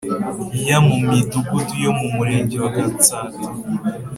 ya 0.67 0.77
mu 0.85 0.95
Midugudu 1.07 1.73
yo 1.85 1.91
mu 1.99 2.07
Murenge 2.15 2.55
wa 2.63 2.69
Gatsata 2.77 3.45